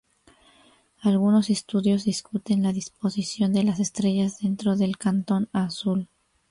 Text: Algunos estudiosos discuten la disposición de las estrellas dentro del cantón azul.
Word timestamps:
Algunos 1.03 1.51
estudiosos 1.51 2.05
discuten 2.05 2.63
la 2.63 2.73
disposición 2.73 3.53
de 3.53 3.61
las 3.63 3.79
estrellas 3.79 4.39
dentro 4.39 4.75
del 4.75 4.97
cantón 4.97 5.47
azul. 5.53 6.09